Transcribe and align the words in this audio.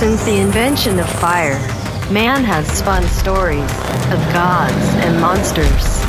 Since 0.00 0.24
the 0.24 0.40
invention 0.40 0.98
of 0.98 1.06
fire, 1.20 1.58
man 2.10 2.42
has 2.42 2.66
spun 2.66 3.06
stories 3.08 3.70
of 4.10 4.18
gods 4.32 4.74
and 5.04 5.20
monsters. 5.20 6.00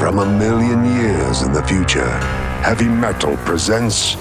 From 0.00 0.18
a 0.18 0.26
million 0.26 0.84
years 1.00 1.42
in 1.42 1.52
the 1.52 1.62
future, 1.62 2.10
Heavy 2.64 2.88
Metal 2.88 3.36
presents 3.46 4.16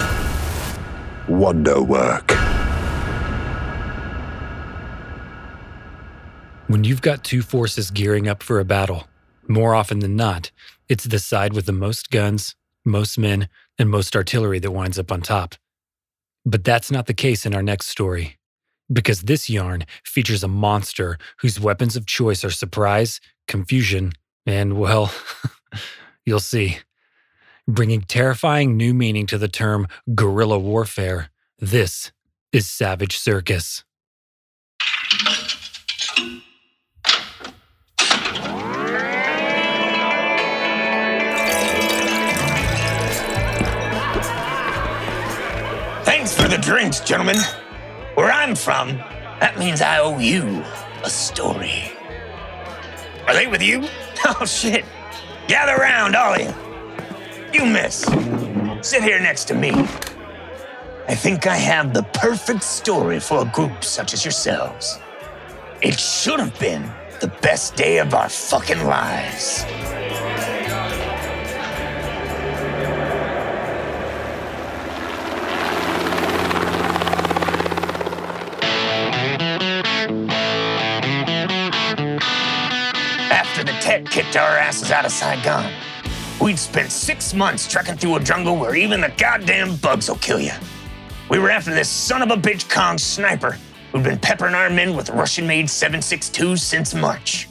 Wonderwork. 1.27 2.29
When 6.67 6.83
you've 6.83 7.01
got 7.01 7.23
two 7.23 7.41
forces 7.41 7.89
gearing 7.89 8.27
up 8.27 8.43
for 8.43 8.59
a 8.59 8.65
battle, 8.65 9.07
more 9.47 9.73
often 9.73 10.01
than 10.01 10.15
not, 10.15 10.51
it's 10.89 11.05
the 11.05 11.19
side 11.19 11.53
with 11.53 11.65
the 11.65 11.71
most 11.71 12.09
guns, 12.09 12.55
most 12.85 13.17
men, 13.17 13.49
and 13.77 13.89
most 13.89 14.15
artillery 14.15 14.59
that 14.59 14.71
winds 14.71 14.97
up 14.97 15.11
on 15.11 15.21
top. 15.21 15.55
But 16.45 16.63
that's 16.63 16.89
not 16.91 17.07
the 17.07 17.13
case 17.13 17.45
in 17.45 17.53
our 17.53 17.61
next 17.61 17.87
story, 17.87 18.37
because 18.91 19.23
this 19.23 19.49
yarn 19.49 19.85
features 20.03 20.43
a 20.43 20.47
monster 20.47 21.17
whose 21.39 21.59
weapons 21.59 21.95
of 21.95 22.05
choice 22.05 22.45
are 22.45 22.51
surprise, 22.51 23.19
confusion, 23.47 24.13
and, 24.45 24.79
well, 24.79 25.13
you'll 26.25 26.39
see. 26.39 26.77
Bringing 27.67 28.01
terrifying 28.01 28.77
new 28.77 28.93
meaning 28.93 29.25
to 29.27 29.37
the 29.37 29.49
term 29.49 29.87
guerrilla 30.15 30.57
warfare, 30.57 31.29
this 31.59 32.13
is 32.53 32.65
Savage 32.65 33.17
Circus. 33.17 33.83
For 46.47 46.55
the 46.55 46.61
drinks, 46.61 47.01
gentlemen. 47.01 47.37
Where 48.15 48.31
I'm 48.31 48.55
from, 48.55 48.97
that 49.41 49.59
means 49.59 49.81
I 49.81 49.99
owe 49.99 50.17
you 50.17 50.63
a 51.03 51.09
story. 51.09 51.91
Are 53.27 53.33
they 53.33 53.47
with 53.47 53.61
you? 53.61 53.87
Oh, 54.25 54.45
shit. 54.45 54.83
Gather 55.47 55.75
round, 55.79 56.15
all 56.15 56.33
of 56.33 56.41
you. 56.41 56.51
You, 57.53 57.65
miss. 57.65 58.01
Sit 58.81 59.03
here 59.03 59.19
next 59.19 59.45
to 59.45 59.53
me. 59.53 59.71
I 61.07 61.15
think 61.15 61.45
I 61.45 61.55
have 61.55 61.93
the 61.93 62.03
perfect 62.03 62.63
story 62.63 63.19
for 63.19 63.43
a 63.43 63.45
group 63.45 63.83
such 63.83 64.13
as 64.13 64.25
yourselves. 64.25 64.99
It 65.81 65.99
should 65.99 66.39
have 66.39 66.59
been 66.59 66.89
the 67.21 67.27
best 67.41 67.75
day 67.75 67.99
of 67.99 68.15
our 68.15 68.27
fucking 68.27 68.83
lives. 68.85 69.63
Tet 83.97 84.11
kicked 84.11 84.37
our 84.37 84.55
asses 84.55 84.91
out 84.91 85.05
of 85.05 85.11
Saigon, 85.11 85.73
we'd 86.39 86.59
spent 86.59 86.91
six 86.91 87.33
months 87.33 87.67
trekking 87.67 87.97
through 87.97 88.17
a 88.17 88.19
jungle 88.19 88.55
where 88.55 88.75
even 88.75 89.01
the 89.01 89.11
goddamn 89.17 89.75
bugs 89.77 90.07
will 90.07 90.17
kill 90.17 90.39
you. 90.39 90.51
We 91.31 91.39
were 91.39 91.49
after 91.49 91.73
this 91.73 91.89
son 91.89 92.21
of 92.21 92.29
a 92.29 92.39
bitch 92.39 92.69
Cong 92.69 92.99
sniper 92.99 93.57
who'd 93.91 94.03
been 94.03 94.19
peppering 94.19 94.53
our 94.53 94.69
men 94.69 94.95
with 94.95 95.09
Russian-made 95.09 95.65
7.62s 95.65 96.59
since 96.59 96.93
March. 96.93 97.49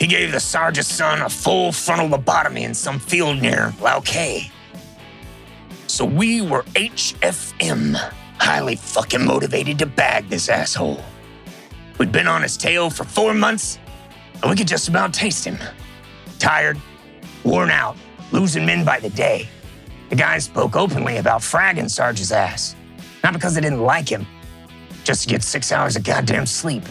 He 0.00 0.08
gave 0.08 0.32
the 0.32 0.40
sergeant's 0.40 0.92
son 0.92 1.22
a 1.22 1.28
full 1.28 1.70
frontal 1.70 2.08
lobotomy 2.08 2.62
in 2.62 2.74
some 2.74 2.98
field 2.98 3.40
near 3.40 3.72
Lauke. 3.78 4.50
So 5.86 6.04
we 6.04 6.40
were 6.40 6.64
HFM, 6.74 7.94
highly 8.40 8.74
fucking 8.74 9.24
motivated 9.24 9.78
to 9.78 9.86
bag 9.86 10.28
this 10.28 10.48
asshole. 10.48 11.04
We'd 11.98 12.10
been 12.10 12.26
on 12.26 12.42
his 12.42 12.56
tail 12.56 12.90
for 12.90 13.04
four 13.04 13.32
months, 13.32 13.78
and 14.42 14.50
we 14.50 14.56
could 14.56 14.68
just 14.68 14.88
about 14.88 15.14
taste 15.14 15.44
him. 15.44 15.58
Tired, 16.38 16.80
worn 17.44 17.70
out, 17.70 17.96
losing 18.32 18.66
men 18.66 18.84
by 18.84 18.98
the 18.98 19.10
day. 19.10 19.48
The 20.10 20.16
guys 20.16 20.44
spoke 20.44 20.76
openly 20.76 21.18
about 21.18 21.40
fragging 21.40 21.88
Sarge's 21.88 22.32
ass. 22.32 22.76
Not 23.22 23.32
because 23.32 23.54
they 23.54 23.60
didn't 23.60 23.82
like 23.82 24.08
him, 24.08 24.26
just 25.04 25.22
to 25.22 25.28
get 25.28 25.42
six 25.42 25.70
hours 25.70 25.96
of 25.96 26.02
goddamn 26.02 26.46
sleep. 26.46 26.82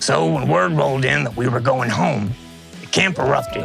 So 0.00 0.32
when 0.32 0.48
word 0.48 0.72
rolled 0.72 1.04
in 1.04 1.24
that 1.24 1.36
we 1.36 1.48
were 1.48 1.60
going 1.60 1.90
home, 1.90 2.32
the 2.80 2.86
camp 2.86 3.18
erupted. 3.18 3.64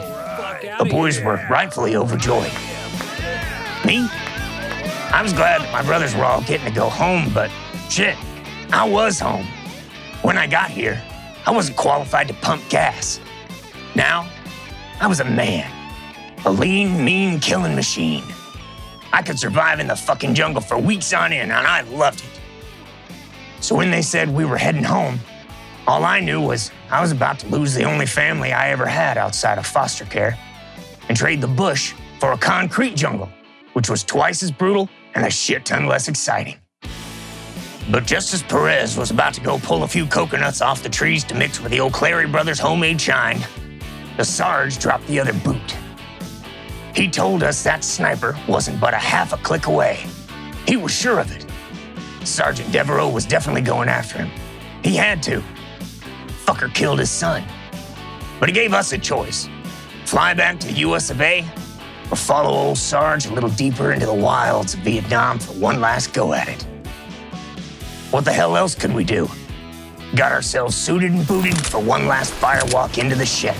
The 0.79 0.87
boys 0.89 1.19
were 1.21 1.45
rightfully 1.49 1.95
overjoyed. 1.95 2.51
Me? 3.83 4.07
I 5.11 5.21
was 5.23 5.33
glad 5.33 5.61
that 5.61 5.71
my 5.71 5.81
brothers 5.81 6.15
were 6.15 6.25
all 6.25 6.41
getting 6.41 6.65
to 6.67 6.73
go 6.73 6.89
home, 6.89 7.31
but 7.33 7.49
shit, 7.89 8.15
I 8.71 8.87
was 8.87 9.19
home. 9.19 9.47
When 10.21 10.37
I 10.37 10.47
got 10.47 10.69
here, 10.69 11.01
I 11.45 11.51
wasn't 11.51 11.77
qualified 11.77 12.27
to 12.29 12.33
pump 12.35 12.67
gas. 12.69 13.19
Now, 13.95 14.29
I 14.99 15.07
was 15.07 15.19
a 15.19 15.25
man. 15.25 15.71
A 16.45 16.51
lean, 16.51 17.03
mean 17.03 17.39
killing 17.39 17.75
machine. 17.75 18.23
I 19.13 19.21
could 19.21 19.39
survive 19.39 19.79
in 19.79 19.87
the 19.87 19.95
fucking 19.95 20.33
jungle 20.33 20.61
for 20.61 20.77
weeks 20.77 21.13
on 21.13 21.31
end, 21.31 21.51
and 21.51 21.67
I 21.67 21.81
loved 21.81 22.19
it. 22.19 22.41
So 23.61 23.75
when 23.75 23.91
they 23.91 24.01
said 24.01 24.29
we 24.29 24.45
were 24.45 24.57
heading 24.57 24.83
home, 24.83 25.19
all 25.87 26.03
I 26.03 26.19
knew 26.19 26.41
was 26.41 26.71
I 26.89 27.01
was 27.01 27.11
about 27.11 27.39
to 27.39 27.47
lose 27.47 27.73
the 27.73 27.83
only 27.83 28.05
family 28.05 28.51
I 28.51 28.69
ever 28.71 28.85
had 28.87 29.17
outside 29.17 29.57
of 29.57 29.65
foster 29.65 30.05
care 30.05 30.37
and 31.07 31.17
trade 31.17 31.41
the 31.41 31.47
bush 31.47 31.93
for 32.19 32.31
a 32.31 32.37
concrete 32.37 32.95
jungle, 32.95 33.29
which 33.73 33.89
was 33.89 34.03
twice 34.03 34.41
as 34.41 34.51
brutal 34.51 34.89
and 35.13 35.25
a 35.25 35.29
shit 35.29 35.65
ton 35.65 35.85
less 35.85 36.07
exciting. 36.07 36.55
But 37.89 38.05
just 38.05 38.33
as 38.33 38.41
Perez 38.41 38.97
was 38.97 39.11
about 39.11 39.33
to 39.35 39.41
go 39.41 39.59
pull 39.59 39.83
a 39.83 39.87
few 39.87 40.07
coconuts 40.07 40.61
off 40.61 40.81
the 40.81 40.89
trees 40.89 41.23
to 41.25 41.35
mix 41.35 41.59
with 41.59 41.71
the 41.71 41.81
O'Clery 41.81 42.27
brothers' 42.27 42.59
homemade 42.59 42.99
shine, 42.99 43.45
the 44.17 44.25
Sarge 44.25 44.79
dropped 44.79 45.05
the 45.07 45.19
other 45.19 45.33
boot. 45.33 45.77
He 46.95 47.09
told 47.09 47.43
us 47.43 47.63
that 47.63 47.83
sniper 47.83 48.37
wasn't 48.47 48.79
but 48.79 48.93
a 48.93 48.97
half 48.97 49.33
a 49.33 49.37
click 49.37 49.67
away. 49.67 50.05
He 50.67 50.77
was 50.77 50.91
sure 50.91 51.19
of 51.19 51.31
it. 51.31 51.45
Sergeant 52.25 52.71
Devereaux 52.71 53.09
was 53.09 53.25
definitely 53.25 53.61
going 53.61 53.89
after 53.89 54.17
him. 54.17 54.31
He 54.83 54.95
had 54.95 55.21
to. 55.23 55.43
Fucker 56.45 56.73
killed 56.73 56.99
his 56.99 57.11
son. 57.11 57.43
But 58.39 58.49
he 58.49 58.53
gave 58.53 58.73
us 58.73 58.91
a 58.93 58.97
choice 58.97 59.47
fly 60.05 60.33
back 60.33 60.59
to 60.59 60.67
the 60.67 60.73
US 60.73 61.09
of 61.09 61.19
A 61.19 61.43
or 62.11 62.15
follow 62.15 62.51
old 62.51 62.77
Sarge 62.77 63.25
a 63.25 63.33
little 63.33 63.49
deeper 63.49 63.91
into 63.91 64.05
the 64.05 64.13
wilds 64.13 64.75
of 64.75 64.81
Vietnam 64.81 65.39
for 65.39 65.53
one 65.53 65.81
last 65.81 66.13
go 66.13 66.33
at 66.33 66.47
it. 66.47 66.74
What 68.15 68.23
the 68.23 68.31
hell 68.31 68.55
else 68.55 68.75
could 68.75 68.95
we 68.95 69.03
do? 69.03 69.27
Got 70.15 70.31
ourselves 70.31 70.73
suited 70.73 71.11
and 71.11 71.27
booted 71.27 71.57
for 71.67 71.81
one 71.81 72.07
last 72.07 72.31
firewalk 72.35 72.97
into 72.97 73.13
the 73.13 73.25
shit. 73.25 73.57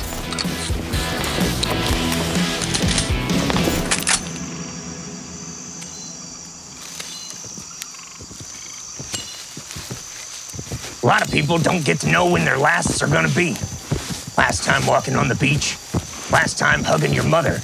A 11.03 11.05
lot 11.05 11.21
of 11.21 11.29
people 11.29 11.57
don't 11.57 11.83
get 11.83 11.99
to 11.99 12.09
know 12.09 12.31
when 12.31 12.45
their 12.45 12.57
lasts 12.57 13.03
are 13.03 13.07
gonna 13.07 13.27
be. 13.27 13.57
Last 14.37 14.63
time 14.63 14.85
walking 14.87 15.17
on 15.17 15.27
the 15.27 15.35
beach, 15.35 15.75
last 16.31 16.57
time 16.57 16.81
hugging 16.81 17.13
your 17.13 17.25
mother, 17.25 17.59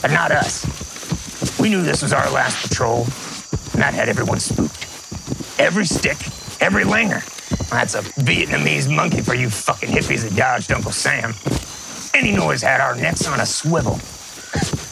but 0.00 0.10
not 0.12 0.32
us. 0.32 0.64
We 1.60 1.68
knew 1.68 1.82
this 1.82 2.00
was 2.00 2.14
our 2.14 2.30
last 2.30 2.66
patrol, 2.66 3.00
and 3.74 3.82
that 3.82 3.92
had 3.92 4.08
everyone 4.08 4.40
spooked. 4.40 4.85
Every 5.58 5.86
stick, 5.86 6.18
every 6.60 6.84
langur. 6.84 7.24
That's 7.70 7.94
a 7.94 8.02
Vietnamese 8.20 8.94
monkey 8.94 9.22
for 9.22 9.34
you 9.34 9.48
fucking 9.48 9.88
hippies 9.88 10.28
that 10.28 10.36
dodged 10.36 10.70
Uncle 10.70 10.92
Sam. 10.92 11.34
Any 12.12 12.36
noise 12.36 12.60
had 12.60 12.80
our 12.80 12.94
necks 12.94 13.26
on 13.26 13.40
a 13.40 13.46
swivel. 13.46 13.94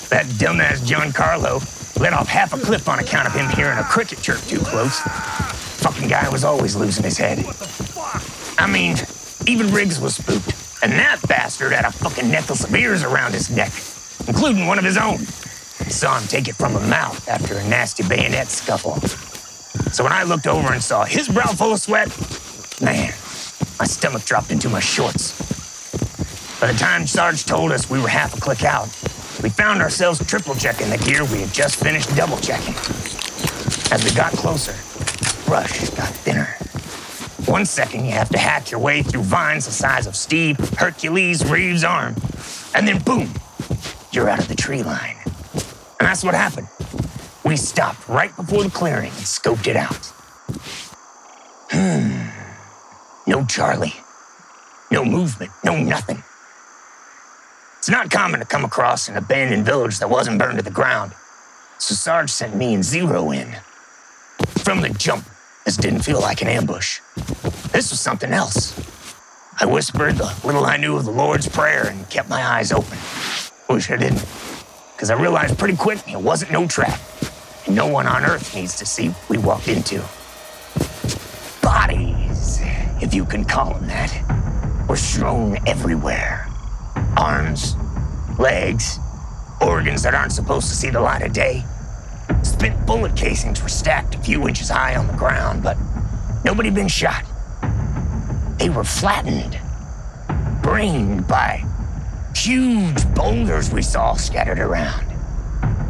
That 0.08 0.26
dumbass 0.38 0.78
Giancarlo 0.78 2.00
let 2.00 2.14
off 2.14 2.28
half 2.28 2.54
a 2.54 2.58
clip 2.58 2.88
on 2.88 2.98
account 2.98 3.28
of 3.28 3.34
him 3.34 3.48
hearing 3.50 3.78
a 3.78 3.84
cricket 3.84 4.20
chirp 4.22 4.40
too 4.42 4.58
close. 4.58 5.00
Fucking 5.80 6.08
guy 6.08 6.28
was 6.30 6.44
always 6.44 6.76
losing 6.76 7.04
his 7.04 7.18
head. 7.18 7.44
I 8.58 8.66
mean, 8.66 8.96
even 9.46 9.70
Riggs 9.70 10.00
was 10.00 10.16
spooked, 10.16 10.54
and 10.82 10.92
that 10.92 11.20
bastard 11.28 11.72
had 11.72 11.84
a 11.84 11.92
fucking 11.92 12.30
necklace 12.30 12.64
of 12.64 12.74
ears 12.74 13.02
around 13.02 13.32
his 13.32 13.50
neck, 13.50 13.72
including 14.26 14.66
one 14.66 14.78
of 14.78 14.84
his 14.84 14.96
own. 14.96 15.18
Saw 15.90 16.18
him 16.18 16.26
take 16.26 16.48
it 16.48 16.56
from 16.56 16.74
a 16.76 16.80
mouth 16.88 17.28
after 17.28 17.54
a 17.58 17.68
nasty 17.68 18.02
bayonet 18.02 18.48
scuffle. 18.48 18.98
So 19.94 20.02
when 20.02 20.12
I 20.12 20.24
looked 20.24 20.48
over 20.48 20.72
and 20.72 20.82
saw 20.82 21.04
his 21.04 21.28
brow 21.28 21.46
full 21.46 21.72
of 21.72 21.78
sweat, 21.78 22.08
man, 22.82 23.14
my 23.78 23.84
stomach 23.84 24.24
dropped 24.24 24.50
into 24.50 24.68
my 24.68 24.80
shorts. 24.80 25.38
By 26.60 26.72
the 26.72 26.76
time 26.76 27.06
Sarge 27.06 27.44
told 27.44 27.70
us 27.70 27.88
we 27.88 28.00
were 28.00 28.08
half 28.08 28.36
a 28.36 28.40
click 28.40 28.64
out, 28.64 28.86
we 29.40 29.50
found 29.50 29.80
ourselves 29.80 30.18
triple 30.26 30.56
checking 30.56 30.90
the 30.90 30.98
gear 30.98 31.22
we 31.22 31.42
had 31.42 31.52
just 31.54 31.76
finished 31.76 32.12
double 32.16 32.38
checking. 32.38 32.74
As 33.92 34.02
we 34.04 34.10
got 34.16 34.32
closer, 34.32 34.72
brush 35.46 35.88
got 35.90 36.08
thinner. 36.08 36.56
One 37.48 37.64
second 37.64 38.04
you 38.04 38.10
have 38.10 38.30
to 38.30 38.38
hack 38.38 38.72
your 38.72 38.80
way 38.80 39.04
through 39.04 39.22
vines 39.22 39.66
the 39.66 39.70
size 39.70 40.08
of 40.08 40.16
Steve 40.16 40.58
Hercules 40.76 41.48
Reeves' 41.48 41.84
arm, 41.84 42.16
and 42.74 42.88
then 42.88 43.00
boom, 43.02 43.32
you're 44.10 44.28
out 44.28 44.40
of 44.40 44.48
the 44.48 44.56
tree 44.56 44.82
line. 44.82 45.18
And 46.00 46.08
that's 46.08 46.24
what 46.24 46.34
happened. 46.34 46.66
We 47.44 47.56
stopped 47.56 48.08
right 48.08 48.34
before 48.36 48.64
the 48.64 48.70
clearing 48.70 49.10
and 49.10 49.26
scoped 49.26 49.66
it 49.66 49.76
out. 49.76 50.06
Hmm. 51.70 52.30
No 53.26 53.44
Charlie. 53.44 53.94
No 54.90 55.04
movement. 55.04 55.52
No 55.62 55.76
nothing. 55.76 56.22
It's 57.78 57.90
not 57.90 58.10
common 58.10 58.40
to 58.40 58.46
come 58.46 58.64
across 58.64 59.08
an 59.08 59.16
abandoned 59.16 59.66
village 59.66 59.98
that 59.98 60.08
wasn't 60.08 60.38
burned 60.38 60.56
to 60.56 60.64
the 60.64 60.70
ground. 60.70 61.12
So 61.78 61.94
Sarge 61.94 62.30
sent 62.30 62.56
me 62.56 62.72
and 62.72 62.82
Zero 62.82 63.30
in. 63.30 63.56
From 64.64 64.80
the 64.80 64.88
jump, 64.88 65.26
this 65.66 65.76
didn't 65.76 66.00
feel 66.00 66.20
like 66.20 66.40
an 66.40 66.48
ambush. 66.48 67.00
This 67.72 67.90
was 67.90 68.00
something 68.00 68.32
else. 68.32 68.72
I 69.60 69.66
whispered 69.66 70.16
the 70.16 70.34
little 70.44 70.64
I 70.64 70.78
knew 70.78 70.96
of 70.96 71.04
the 71.04 71.10
Lord's 71.10 71.48
Prayer 71.48 71.88
and 71.88 72.08
kept 72.08 72.30
my 72.30 72.42
eyes 72.42 72.72
open. 72.72 72.98
Wish 73.68 73.90
I 73.90 73.96
didn't, 73.96 74.24
because 74.94 75.10
I 75.10 75.20
realized 75.20 75.58
pretty 75.58 75.76
quick 75.76 75.98
it 76.08 76.20
wasn't 76.20 76.52
no 76.52 76.66
trap, 76.66 76.98
no 77.68 77.86
one 77.86 78.06
on 78.06 78.24
Earth 78.24 78.54
needs 78.54 78.76
to 78.76 78.86
see 78.86 79.08
what 79.08 79.28
we 79.28 79.38
walked 79.38 79.68
into. 79.68 80.04
Bodies, 81.62 82.60
if 83.02 83.14
you 83.14 83.24
can 83.24 83.44
call 83.44 83.74
them 83.74 83.86
that, 83.86 84.86
were 84.88 84.96
strewn 84.96 85.56
everywhere. 85.66 86.46
Arms, 87.16 87.76
legs, 88.38 88.98
organs 89.60 90.02
that 90.02 90.14
aren't 90.14 90.32
supposed 90.32 90.68
to 90.68 90.74
see 90.74 90.90
the 90.90 91.00
light 91.00 91.22
of 91.22 91.32
day. 91.32 91.64
Spent 92.42 92.86
bullet 92.86 93.16
casings 93.16 93.62
were 93.62 93.68
stacked 93.68 94.14
a 94.14 94.18
few 94.18 94.46
inches 94.46 94.68
high 94.68 94.96
on 94.96 95.06
the 95.06 95.14
ground, 95.14 95.62
but 95.62 95.76
nobody 96.44 96.70
been 96.70 96.88
shot. 96.88 97.24
They 98.58 98.68
were 98.68 98.84
flattened, 98.84 99.58
brained 100.62 101.26
by 101.26 101.64
huge 102.36 103.06
boulders 103.14 103.70
we 103.70 103.82
saw 103.82 104.14
scattered 104.14 104.58
around. 104.58 105.03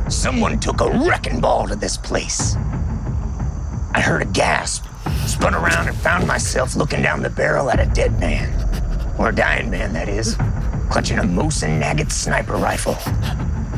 Someone 0.09 0.61
took 0.61 0.81
a 0.81 0.91
wrecking 1.07 1.41
ball 1.41 1.67
to 1.67 1.77
this 1.77 1.97
place. 1.97 2.57
I 3.95 4.01
heard 4.01 4.23
a 4.23 4.27
gasp, 4.27 4.85
spun 5.27 5.55
around, 5.55 5.89
and 5.89 5.97
found 5.97 6.27
myself 6.27 6.77
looking 6.77 7.01
down 7.01 7.23
the 7.23 7.31
barrel 7.31 7.71
at 7.71 7.81
a 7.81 7.87
dead 7.87 8.21
man, 8.21 8.53
or 9.19 9.31
a 9.31 9.35
dying 9.35 9.71
man, 9.71 9.93
that 9.95 10.09
is, 10.09 10.35
clutching 10.91 11.19
a 11.19 11.23
Mosin 11.23 11.81
Nagant 11.81 12.13
sniper 12.13 12.57
rifle. 12.57 12.97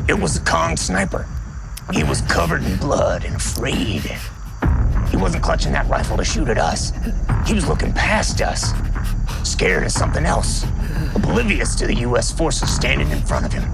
It 0.09 0.19
was 0.19 0.37
a 0.37 0.41
Cong 0.41 0.75
sniper. 0.75 1.25
He 1.93 2.03
was 2.03 2.21
covered 2.23 2.63
in 2.63 2.77
blood 2.77 3.23
and 3.23 3.35
afraid. 3.35 4.01
He 5.09 5.15
wasn't 5.15 5.43
clutching 5.43 5.71
that 5.71 5.87
rifle 5.87 6.17
to 6.17 6.25
shoot 6.25 6.49
at 6.49 6.57
us. 6.57 6.91
He 7.45 7.53
was 7.53 7.67
looking 7.67 7.93
past 7.93 8.41
us, 8.41 8.73
scared 9.43 9.83
of 9.83 9.91
something 9.91 10.25
else, 10.25 10.65
oblivious 11.15 11.73
to 11.75 11.87
the 11.87 11.95
U.S. 11.95 12.31
forces 12.31 12.73
standing 12.73 13.09
in 13.11 13.21
front 13.21 13.45
of 13.45 13.53
him. 13.53 13.71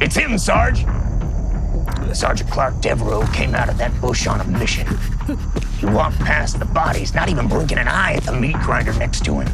It's 0.00 0.16
him, 0.16 0.38
Sarge! 0.38 0.86
Sergeant 2.14 2.50
Clark 2.50 2.80
Devereaux 2.80 3.26
came 3.32 3.54
out 3.54 3.68
of 3.68 3.78
that 3.78 3.98
bush 4.00 4.26
on 4.26 4.40
a 4.40 4.44
mission. 4.44 4.86
He 5.78 5.86
walked 5.86 6.18
past 6.18 6.58
the 6.58 6.64
bodies, 6.64 7.14
not 7.14 7.28
even 7.28 7.48
blinking 7.48 7.78
an 7.78 7.88
eye 7.88 8.14
at 8.14 8.24
the 8.24 8.32
meat 8.32 8.56
grinder 8.60 8.92
next 8.94 9.24
to 9.24 9.40
him. 9.40 9.48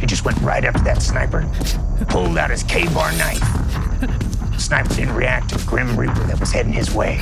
He 0.00 0.06
just 0.06 0.24
went 0.24 0.40
right 0.40 0.64
up 0.64 0.74
to 0.74 0.84
that 0.84 1.02
sniper, 1.02 1.46
pulled 2.08 2.38
out 2.38 2.50
his 2.50 2.62
Ka-Bar 2.62 3.12
knife. 3.12 3.40
The 4.52 4.58
sniper 4.58 4.94
didn't 4.94 5.14
react 5.14 5.50
to 5.50 5.58
the 5.58 5.64
Grim 5.64 5.96
Reaper 5.96 6.24
that 6.24 6.40
was 6.40 6.52
heading 6.52 6.72
his 6.72 6.94
way. 6.94 7.20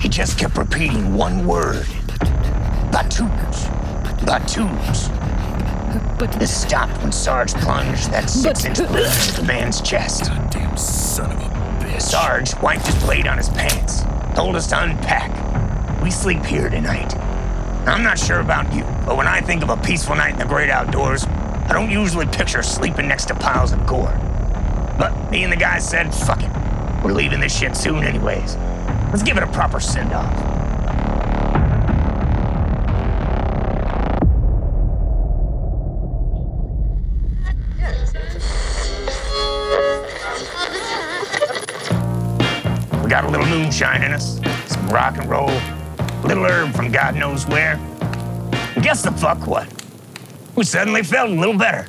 He 0.00 0.08
just 0.08 0.38
kept 0.38 0.56
repeating 0.56 1.14
one 1.14 1.46
word. 1.46 1.84
Batoons. 2.90 3.66
Batoons. 4.24 5.10
But 6.18 6.32
This 6.32 6.62
stopped 6.62 7.02
when 7.02 7.12
Sarge 7.12 7.52
plunged 7.54 8.10
that 8.10 8.30
six-inch 8.30 8.78
blade 8.78 9.06
into 9.06 9.40
the 9.40 9.46
man's 9.46 9.80
chest. 9.82 10.24
Goddamn 10.24 10.76
son 10.76 11.30
of 11.32 11.40
a 11.40 11.44
bitch. 11.44 11.55
Sarge 11.98 12.54
wiped 12.60 12.86
his 12.86 13.02
blade 13.02 13.26
on 13.26 13.38
his 13.38 13.48
pants, 13.48 14.02
told 14.34 14.56
us 14.56 14.66
to 14.68 14.82
unpack. 14.82 16.02
We 16.02 16.10
sleep 16.10 16.44
here 16.44 16.68
tonight. 16.68 17.16
I'm 17.86 18.02
not 18.02 18.18
sure 18.18 18.40
about 18.40 18.72
you, 18.72 18.82
but 19.04 19.16
when 19.16 19.26
I 19.26 19.40
think 19.40 19.62
of 19.62 19.70
a 19.70 19.76
peaceful 19.76 20.16
night 20.16 20.32
in 20.32 20.38
the 20.38 20.44
great 20.44 20.70
outdoors, 20.70 21.24
I 21.24 21.72
don't 21.72 21.90
usually 21.90 22.26
picture 22.26 22.62
sleeping 22.62 23.08
next 23.08 23.26
to 23.26 23.34
piles 23.34 23.72
of 23.72 23.86
gore. 23.86 24.16
But 24.98 25.30
me 25.30 25.44
and 25.44 25.52
the 25.52 25.56
guys 25.56 25.88
said, 25.88 26.14
fuck 26.14 26.42
it. 26.42 26.50
We're 27.04 27.12
leaving 27.12 27.40
this 27.40 27.56
shit 27.56 27.76
soon 27.76 28.04
anyways. 28.04 28.56
Let's 29.10 29.22
give 29.22 29.36
it 29.36 29.42
a 29.42 29.48
proper 29.48 29.80
send-off. 29.80 30.34
We 30.34 30.55
moonshine 43.76 44.02
in 44.02 44.12
us, 44.12 44.40
some 44.72 44.88
rock 44.88 45.18
and 45.18 45.28
roll, 45.28 45.50
little 46.24 46.46
herb 46.46 46.74
from 46.74 46.90
God 46.90 47.14
knows 47.14 47.46
where. 47.46 47.74
And 48.74 48.82
guess 48.82 49.02
the 49.02 49.10
fuck 49.12 49.46
what? 49.46 49.68
We 50.54 50.64
suddenly 50.64 51.02
felt 51.02 51.28
a 51.28 51.34
little 51.34 51.58
better. 51.58 51.86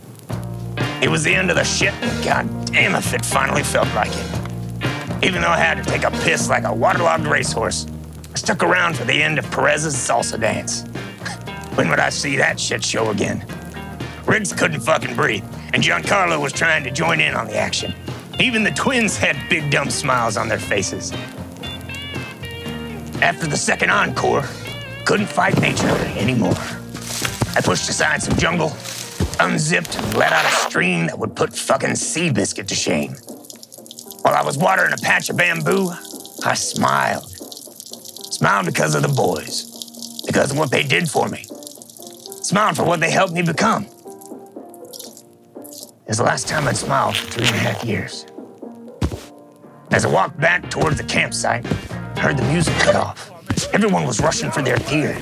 It 1.02 1.10
was 1.10 1.24
the 1.24 1.34
end 1.34 1.50
of 1.50 1.56
the 1.56 1.64
shit, 1.64 1.94
and 1.94 2.26
god 2.26 2.66
damn 2.66 2.94
if 2.96 3.14
it 3.14 3.26
finally 3.26 3.64
felt 3.64 3.88
like 3.96 4.12
it. 4.12 5.24
Even 5.24 5.42
though 5.42 5.48
I 5.48 5.60
had 5.60 5.82
to 5.82 5.90
take 5.90 6.04
a 6.04 6.12
piss 6.12 6.50
like 6.50 6.66
a 6.66 6.74
waterlogged 6.74 7.26
racehorse, 7.26 7.88
I 8.34 8.38
stuck 8.38 8.64
around 8.64 8.98
for 8.98 9.06
the 9.06 9.24
end 9.24 9.40
of 9.40 9.50
Perez's 9.50 9.96
salsa 9.96 10.38
dance. 10.38 10.84
when 11.76 11.90
would 11.90 12.00
I 12.00 12.10
see 12.10 12.36
that 12.36 12.60
shit 12.60 12.84
show 12.84 13.12
again? 13.12 13.46
Riggs 14.26 14.52
couldn't 14.52 14.82
fucking 14.82 15.16
breathe, 15.16 15.46
and 15.74 15.82
Giancarlo 15.82 16.42
was 16.42 16.52
trying 16.52 16.84
to 16.84 16.92
join 16.92 17.22
in 17.22 17.34
on 17.34 17.48
the 17.48 17.56
action. 17.56 17.94
Even 18.42 18.64
the 18.64 18.72
twins 18.72 19.16
had 19.16 19.38
big 19.50 19.72
dumb 19.72 19.90
smiles 19.90 20.36
on 20.36 20.50
their 20.50 20.60
faces. 20.60 21.14
After 23.22 23.48
the 23.48 23.58
second 23.58 23.90
encore, 23.90 24.44
couldn't 25.06 25.28
fight 25.28 25.60
nature 25.60 25.88
anymore. 26.18 26.56
I 27.56 27.62
pushed 27.64 27.90
aside 27.90 28.22
some 28.22 28.38
jungle, 28.38 28.72
unzipped, 29.40 29.98
and 29.98 30.14
let 30.16 30.32
out 30.32 30.46
a 30.46 30.70
stream 30.70 31.08
that 31.08 31.18
would 31.18 31.36
put 31.36 31.56
fucking 31.56 31.92
Seabiscuit 31.92 32.68
to 32.68 32.76
shame. 32.76 33.14
While 34.22 34.36
I 34.36 34.44
was 34.44 34.58
watering 34.58 34.94
a 34.94 34.98
patch 34.98 35.30
of 35.30 35.38
bamboo, 35.38 35.90
I 36.46 36.54
smiled. 36.54 37.28
Smiled 38.34 38.68
because 38.68 38.94
of 38.94 39.02
the 39.02 39.08
boys, 39.08 40.24
because 40.28 40.52
of 40.52 40.60
what 40.60 40.70
they 40.70 40.84
did 40.84 41.10
for 41.10 41.28
me. 41.28 41.46
Smiled 42.44 42.78
for 42.78 42.84
what 42.84 43.00
they 43.00 43.10
helped 43.10 43.34
me 43.34 43.42
become. 43.42 43.86
It 43.86 43.92
was 46.08 46.18
the 46.18 46.24
last 46.24 46.48
time 46.48 46.68
I'd 46.68 46.78
smiled 46.78 47.18
for 47.18 47.32
three 47.32 47.48
and 47.48 47.56
a 47.56 47.60
half 47.60 47.84
years. 47.84 48.28
As 49.92 50.06
I 50.06 50.10
walked 50.10 50.40
back 50.40 50.70
towards 50.70 50.98
the 50.98 51.04
campsite, 51.04 51.66
heard 52.18 52.38
the 52.38 52.44
music 52.44 52.74
cut 52.76 52.96
off. 52.96 53.32
Everyone 53.74 54.06
was 54.06 54.20
rushing 54.20 54.52
for 54.52 54.62
their 54.62 54.78
gear. 54.80 55.22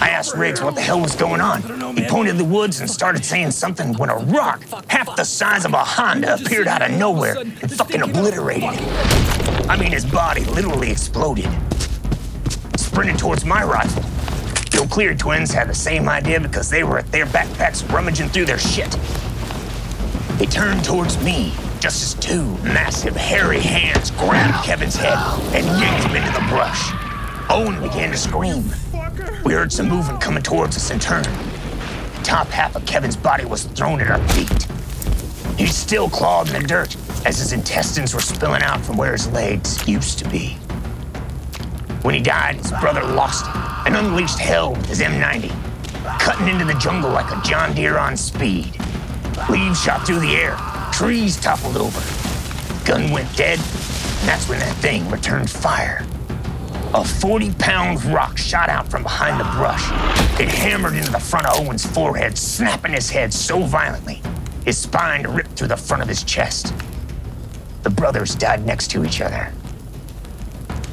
I 0.00 0.10
asked 0.10 0.36
Riggs 0.36 0.60
what 0.60 0.74
the 0.74 0.80
hell 0.80 1.00
was 1.00 1.16
going 1.16 1.40
on. 1.40 1.62
He 1.96 2.04
pointed 2.04 2.36
the 2.36 2.44
woods 2.44 2.80
and 2.80 2.90
started 2.90 3.24
saying 3.24 3.52
something 3.52 3.94
when 3.94 4.10
a 4.10 4.16
rock, 4.16 4.62
half 4.88 5.16
the 5.16 5.24
size 5.24 5.64
of 5.64 5.72
a 5.72 5.84
Honda, 5.84 6.34
appeared 6.34 6.68
out 6.68 6.82
of 6.82 6.90
nowhere 6.90 7.38
and 7.38 7.72
fucking 7.72 8.02
obliterated 8.02 8.64
him. 8.64 9.70
I 9.70 9.76
mean, 9.76 9.92
his 9.92 10.04
body 10.04 10.44
literally 10.44 10.90
exploded. 10.90 11.48
Sprinted 12.76 13.18
towards 13.18 13.44
my 13.44 13.64
rifle. 13.64 14.02
The 14.70 14.86
Clear 14.90 15.14
twins 15.14 15.50
had 15.50 15.68
the 15.68 15.74
same 15.74 16.08
idea 16.08 16.40
because 16.40 16.68
they 16.70 16.84
were 16.84 16.98
at 16.98 17.10
their 17.10 17.26
backpacks 17.26 17.88
rummaging 17.90 18.28
through 18.28 18.44
their 18.44 18.58
shit. 18.58 18.90
They 20.38 20.46
turned 20.46 20.84
towards 20.84 21.22
me 21.22 21.52
just 21.80 22.02
as 22.02 22.14
two 22.14 22.44
massive, 22.62 23.14
hairy 23.14 23.60
hands 23.60 24.10
grabbed 24.12 24.64
Kevin's 24.64 24.96
head 24.96 25.18
and 25.54 25.66
yanked 25.80 26.06
him 26.06 26.16
into 26.16 26.32
the 26.32 26.46
brush. 26.48 26.90
Owen 27.50 27.80
began 27.80 28.10
to 28.10 28.16
scream. 28.16 28.64
We 29.44 29.52
heard 29.52 29.72
some 29.72 29.88
movement 29.88 30.20
coming 30.20 30.42
towards 30.42 30.76
us 30.76 30.90
in 30.90 30.98
turn. 30.98 31.22
The 31.22 32.20
top 32.24 32.48
half 32.48 32.74
of 32.76 32.84
Kevin's 32.86 33.16
body 33.16 33.44
was 33.44 33.64
thrown 33.64 34.00
at 34.00 34.10
our 34.10 34.28
feet. 34.28 34.66
He 35.58 35.66
still 35.66 36.08
clawed 36.08 36.48
in 36.48 36.62
the 36.62 36.68
dirt 36.68 36.96
as 37.24 37.38
his 37.38 37.52
intestines 37.52 38.14
were 38.14 38.20
spilling 38.20 38.62
out 38.62 38.80
from 38.80 38.96
where 38.96 39.12
his 39.12 39.28
legs 39.28 39.86
used 39.86 40.18
to 40.18 40.28
be. 40.28 40.54
When 42.02 42.14
he 42.14 42.20
died, 42.20 42.56
his 42.56 42.72
brother 42.72 43.02
lost 43.02 43.46
him 43.46 43.62
and 43.86 43.96
unleashed 43.96 44.38
hell 44.38 44.72
with 44.72 44.86
his 44.86 45.00
M90, 45.00 45.50
cutting 46.20 46.48
into 46.48 46.64
the 46.64 46.74
jungle 46.74 47.10
like 47.10 47.30
a 47.32 47.40
John 47.48 47.74
Deere 47.74 47.98
on 47.98 48.16
speed. 48.16 48.76
Leaves 49.50 49.82
shot 49.82 50.06
through 50.06 50.20
the 50.20 50.34
air, 50.34 50.56
trees 50.96 51.36
toppled 51.36 51.76
over. 51.76 52.00
Gun 52.86 53.10
went 53.10 53.36
dead, 53.36 53.58
and 53.58 54.28
that's 54.28 54.48
when 54.48 54.58
that 54.60 54.74
thing 54.76 55.06
returned 55.10 55.50
fire. 55.50 56.02
A 56.94 57.04
40 57.04 57.52
pound 57.58 58.02
rock 58.06 58.38
shot 58.38 58.70
out 58.70 58.90
from 58.90 59.02
behind 59.02 59.38
the 59.38 59.44
brush. 59.58 59.84
It 60.40 60.48
hammered 60.48 60.94
into 60.94 61.12
the 61.12 61.20
front 61.20 61.48
of 61.48 61.60
Owen's 61.60 61.84
forehead, 61.84 62.38
snapping 62.38 62.94
his 62.94 63.10
head 63.10 63.34
so 63.34 63.60
violently, 63.60 64.22
his 64.64 64.78
spine 64.78 65.26
ripped 65.26 65.50
through 65.50 65.68
the 65.68 65.76
front 65.76 66.02
of 66.02 66.08
his 66.08 66.24
chest. 66.24 66.72
The 67.82 67.90
brothers 67.90 68.34
died 68.34 68.64
next 68.64 68.90
to 68.92 69.04
each 69.04 69.20
other. 69.20 69.52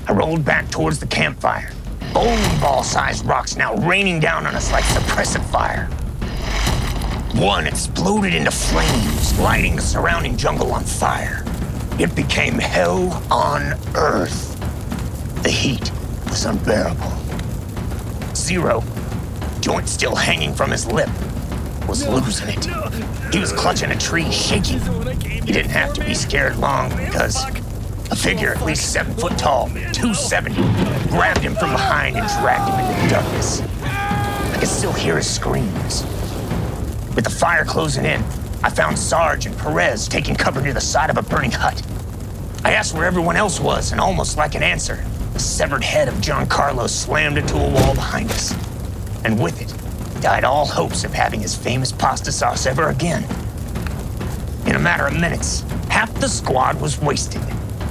I 0.10 0.12
rolled 0.12 0.44
back 0.44 0.70
towards 0.70 1.00
the 1.00 1.08
campfire, 1.08 1.72
bowling 2.14 2.60
ball 2.60 2.84
sized 2.84 3.26
rocks 3.26 3.56
now 3.56 3.74
raining 3.76 4.20
down 4.20 4.48
on 4.48 4.54
us 4.54 4.70
like 4.70 4.84
suppressive 4.84 5.50
fire. 5.50 5.90
One 7.36 7.66
exploded 7.66 8.36
into 8.36 8.52
flames, 8.52 9.40
lighting 9.40 9.76
the 9.76 9.82
surrounding 9.82 10.38
jungle 10.38 10.72
on 10.72 10.84
fire. 10.84 11.44
It 12.00 12.16
became 12.16 12.60
hell 12.60 13.12
on 13.32 13.74
earth. 13.96 14.52
The 15.42 15.50
heat 15.50 15.92
was 16.30 16.46
unbearable. 16.46 17.12
Zero, 18.36 18.84
joint 19.62 19.90
still 19.90 20.16
hanging 20.16 20.54
from 20.54 20.70
his 20.70 20.86
lip, 20.86 21.10
was 21.88 22.08
losing 22.08 22.50
it. 22.50 22.66
He 23.34 23.40
was 23.40 23.52
clutching 23.52 23.90
a 23.90 23.98
tree, 23.98 24.32
shaking. 24.32 24.80
He 25.20 25.52
didn't 25.52 25.72
have 25.72 25.92
to 25.96 26.06
be 26.06 26.14
scared 26.14 26.58
long 26.58 26.90
because 26.96 27.44
a 28.12 28.16
figure 28.16 28.54
at 28.54 28.64
least 28.64 28.94
seven 28.94 29.16
foot 29.16 29.40
tall, 29.40 29.70
270, 29.70 30.54
grabbed 31.10 31.42
him 31.42 31.56
from 31.56 31.72
behind 31.72 32.16
and 32.16 32.28
dragged 32.40 32.70
him 32.70 32.80
into 32.80 33.02
the 33.02 33.10
darkness. 33.10 33.62
I 33.82 34.58
could 34.60 34.70
still 34.70 34.94
hear 34.94 35.18
his 35.18 35.28
screams. 35.28 36.06
With 37.16 37.26
the 37.26 37.30
fire 37.30 37.64
closing 37.64 38.06
in, 38.06 38.24
I 38.64 38.72
found 38.72 38.98
Sarge 38.98 39.46
and 39.46 39.56
Perez 39.56 40.08
taking 40.08 40.36
cover 40.36 40.62
near 40.62 40.74
the 40.74 40.82
side 40.82 41.12
of 41.12 41.18
a 41.18 41.22
burning 41.22 41.52
hut. 41.52 41.80
I 42.66 42.74
asked 42.74 42.96
where 42.96 43.06
everyone 43.06 43.36
else 43.36 43.60
was, 43.60 43.92
and 43.92 44.02
almost 44.02 44.36
like 44.36 44.56
an 44.56 44.64
answer, 44.64 45.04
the 45.34 45.40
severed 45.40 45.84
head 45.84 46.08
of 46.08 46.20
John 46.22 46.48
Carlos 46.48 46.92
slammed 46.92 47.38
into 47.38 47.56
a 47.56 47.70
wall 47.70 47.94
behind 47.94 48.32
us. 48.32 48.56
And 49.26 49.40
with 49.40 49.62
it, 49.62 50.22
died 50.22 50.44
all 50.44 50.66
hopes 50.66 51.04
of 51.04 51.14
having 51.14 51.40
his 51.40 51.56
famous 51.56 51.92
pasta 51.92 52.32
sauce 52.32 52.66
ever 52.66 52.90
again. 52.90 53.24
In 54.66 54.76
a 54.76 54.80
matter 54.80 55.06
of 55.06 55.14
minutes, 55.14 55.62
half 55.90 56.12
the 56.16 56.28
squad 56.28 56.82
was 56.82 57.00
wasted 57.00 57.44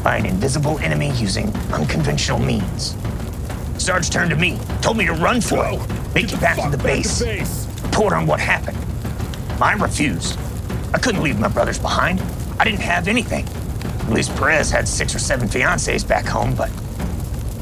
by 0.02 0.16
an 0.16 0.26
invisible 0.26 0.80
enemy 0.80 1.12
using 1.12 1.54
unconventional 1.72 2.40
means. 2.40 2.96
Sarge 3.78 4.10
turned 4.10 4.30
to 4.30 4.36
me, 4.36 4.58
told 4.80 4.96
me 4.96 5.06
to 5.06 5.12
run 5.12 5.40
for 5.40 5.64
it, 5.64 6.12
make 6.12 6.32
it 6.32 6.40
back 6.40 6.60
to 6.60 6.76
the 6.76 6.82
base, 6.82 7.22
report 7.84 8.12
on 8.12 8.26
what 8.26 8.40
happened. 8.40 8.78
I 9.62 9.74
refused. 9.74 10.36
I 10.92 10.98
couldn't 10.98 11.22
leave 11.22 11.38
my 11.38 11.46
brothers 11.46 11.78
behind. 11.78 12.20
I 12.58 12.64
didn't 12.64 12.80
have 12.80 13.06
anything. 13.06 13.46
At 14.00 14.10
least 14.10 14.34
Perez 14.34 14.70
had 14.72 14.88
six 14.88 15.14
or 15.14 15.20
seven 15.20 15.48
fiancées 15.48 16.06
back 16.06 16.26
home, 16.26 16.56
but 16.56 16.70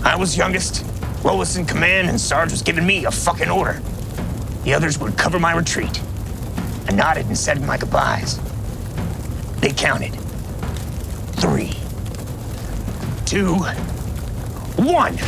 I 0.02 0.16
was 0.16 0.35
youngest, 0.35 0.85
lowest 1.23 1.59
in 1.59 1.66
command, 1.66 2.09
and 2.09 2.19
Sarge 2.19 2.52
was 2.52 2.62
giving 2.62 2.87
me 2.87 3.04
a 3.04 3.11
fucking 3.11 3.50
order. 3.50 3.83
The 4.64 4.73
others 4.73 4.99
would 4.99 5.19
cover 5.19 5.38
my 5.38 5.54
retreat. 5.54 6.00
I 6.88 6.92
nodded 6.92 7.26
and 7.26 7.37
said 7.37 7.61
my 7.61 7.76
goodbyes. 7.76 8.40
They 9.61 9.71
counted. 9.71 10.14
Three, 11.37 11.75
two, 13.26 13.57
one. 14.83 15.19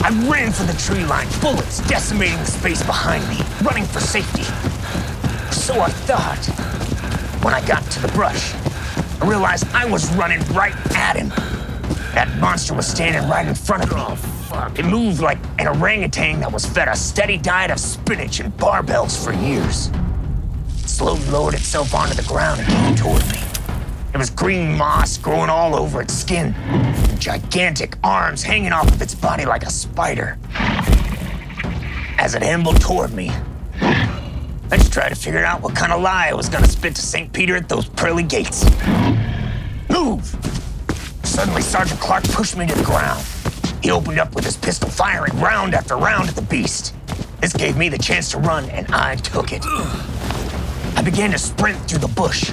I 0.00 0.10
ran 0.28 0.50
for 0.50 0.64
the 0.64 0.76
tree 0.78 1.04
line, 1.04 1.28
bullets 1.40 1.86
decimating 1.86 2.38
the 2.38 2.46
space 2.46 2.82
behind 2.82 3.26
me, 3.28 3.38
running 3.62 3.84
for 3.84 4.00
safety. 4.00 4.42
So 5.66 5.80
I 5.80 5.88
thought. 5.88 6.46
When 7.44 7.52
I 7.52 7.60
got 7.66 7.82
to 7.90 8.00
the 8.00 8.06
brush, 8.12 8.54
I 9.20 9.26
realized 9.26 9.66
I 9.74 9.84
was 9.84 10.14
running 10.14 10.38
right 10.54 10.72
at 10.94 11.16
him. 11.16 11.30
That 12.14 12.32
monster 12.38 12.72
was 12.72 12.86
standing 12.86 13.28
right 13.28 13.44
in 13.44 13.56
front 13.56 13.82
of 13.82 13.90
me. 13.90 13.96
Oh, 13.98 14.14
fuck. 14.14 14.78
It 14.78 14.84
moved 14.84 15.20
like 15.20 15.38
an 15.58 15.66
orangutan 15.66 16.38
that 16.38 16.52
was 16.52 16.64
fed 16.64 16.86
a 16.86 16.94
steady 16.94 17.36
diet 17.36 17.72
of 17.72 17.80
spinach 17.80 18.38
and 18.38 18.56
barbells 18.56 19.22
for 19.24 19.32
years. 19.32 19.88
It 20.84 20.88
slowly 20.88 21.24
lowered 21.30 21.54
itself 21.54 21.96
onto 21.96 22.14
the 22.14 22.28
ground 22.28 22.60
and 22.60 22.68
came 22.68 22.94
toward 22.94 23.26
me. 23.32 23.40
There 24.12 24.20
was 24.20 24.30
green 24.30 24.76
moss 24.76 25.18
growing 25.18 25.50
all 25.50 25.74
over 25.74 26.00
its 26.00 26.14
skin, 26.14 26.54
and 26.54 27.20
gigantic 27.20 27.96
arms 28.04 28.44
hanging 28.44 28.70
off 28.70 28.86
of 28.86 29.02
its 29.02 29.16
body 29.16 29.44
like 29.44 29.64
a 29.64 29.70
spider. 29.70 30.38
As 32.18 32.36
it 32.36 32.44
ambled 32.44 32.80
toward 32.80 33.12
me, 33.12 33.32
I 34.68 34.76
just 34.78 34.92
tried 34.92 35.10
to 35.10 35.14
figure 35.14 35.44
out 35.44 35.62
what 35.62 35.76
kind 35.76 35.92
of 35.92 36.00
lie 36.02 36.28
I 36.28 36.34
was 36.34 36.48
gonna 36.48 36.66
spit 36.66 36.96
to 36.96 37.02
St. 37.02 37.32
Peter 37.32 37.54
at 37.54 37.68
those 37.68 37.88
pearly 37.88 38.24
gates. 38.24 38.64
Move! 39.88 40.24
Suddenly, 41.22 41.62
Sergeant 41.62 42.00
Clark 42.00 42.24
pushed 42.24 42.56
me 42.56 42.66
to 42.66 42.74
the 42.74 42.82
ground. 42.82 43.24
He 43.80 43.92
opened 43.92 44.18
up 44.18 44.34
with 44.34 44.44
his 44.44 44.56
pistol, 44.56 44.88
firing 44.88 45.38
round 45.38 45.72
after 45.72 45.96
round 45.96 46.28
at 46.28 46.34
the 46.34 46.42
beast. 46.42 46.94
This 47.40 47.52
gave 47.52 47.76
me 47.76 47.88
the 47.88 47.98
chance 47.98 48.32
to 48.32 48.38
run, 48.38 48.68
and 48.70 48.92
I 48.92 49.14
took 49.14 49.52
it. 49.52 49.62
I 49.64 51.02
began 51.04 51.30
to 51.30 51.38
sprint 51.38 51.78
through 51.88 52.00
the 52.00 52.08
bush, 52.08 52.50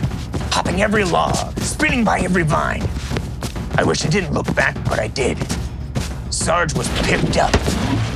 hopping 0.51 0.83
every 0.83 1.05
log, 1.05 1.35
spinning 1.61 2.03
by 2.03 2.19
every 2.19 2.43
vine. 2.43 2.87
I 3.75 3.83
wish 3.83 4.05
I 4.05 4.09
didn't 4.09 4.33
look 4.33 4.53
back, 4.53 4.75
but 4.83 4.99
I 4.99 5.07
did. 5.07 5.39
Sarge 6.29 6.75
was 6.75 6.87
picked 7.01 7.37
up 7.37 7.55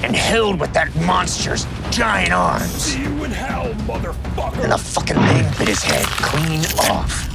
and 0.04 0.16
held 0.16 0.60
with 0.60 0.74
that 0.74 0.96
monster's 0.98 1.66
giant 1.90 2.34
arms. 2.34 2.96
Hell, 3.38 3.72
motherfucker. 3.86 4.64
And 4.64 4.72
the 4.72 4.78
fucking 4.80 5.16
thing 5.16 5.46
bit 5.60 5.68
his 5.68 5.84
head 5.84 6.06
clean 6.06 6.66
off. 6.90 7.30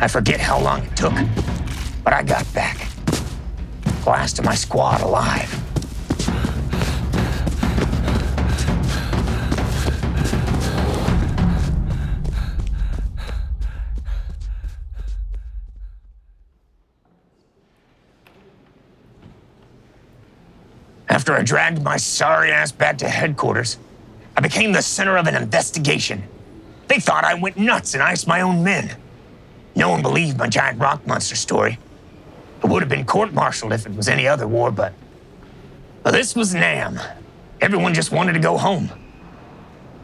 I 0.00 0.06
forget 0.06 0.38
how 0.38 0.60
long 0.60 0.84
it 0.84 0.96
took, 0.96 1.12
but 2.04 2.12
I 2.12 2.22
got 2.22 2.46
back. 2.54 2.86
Last 4.06 4.38
of 4.38 4.44
my 4.44 4.54
squad 4.54 5.00
alive. 5.00 5.52
After 21.08 21.34
I 21.34 21.42
dragged 21.42 21.82
my 21.82 21.96
sorry 21.96 22.52
ass 22.52 22.70
back 22.70 22.98
to 22.98 23.08
headquarters, 23.08 23.78
I 24.36 24.40
became 24.40 24.72
the 24.72 24.82
center 24.82 25.16
of 25.16 25.26
an 25.26 25.34
investigation. 25.34 26.22
They 26.88 26.98
thought 26.98 27.24
I 27.24 27.34
went 27.34 27.56
nuts 27.56 27.94
and 27.94 28.02
iced 28.02 28.26
my 28.26 28.40
own 28.40 28.64
men. 28.64 28.96
No 29.76 29.90
one 29.90 30.02
believed 30.02 30.38
my 30.38 30.48
giant 30.48 30.80
rock 30.80 31.06
monster 31.06 31.36
story. 31.36 31.78
I 32.62 32.66
would 32.66 32.82
have 32.82 32.88
been 32.88 33.06
court 33.06 33.32
martialed 33.32 33.72
if 33.72 33.86
it 33.86 33.94
was 33.94 34.08
any 34.08 34.26
other 34.26 34.46
war, 34.46 34.70
but. 34.70 34.92
But 36.02 36.12
this 36.12 36.34
was 36.34 36.54
Nam. 36.54 36.98
Everyone 37.60 37.94
just 37.94 38.10
wanted 38.12 38.32
to 38.32 38.38
go 38.38 38.56
home. 38.56 38.90